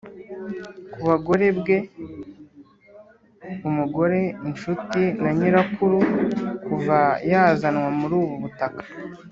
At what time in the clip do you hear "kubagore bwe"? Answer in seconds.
0.93-1.77